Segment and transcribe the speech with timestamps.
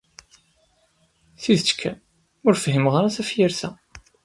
[1.41, 1.97] Tidet kan,
[2.45, 3.69] ur fhimeɣ ara tafyirt-a.